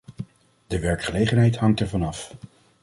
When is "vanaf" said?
1.87-2.35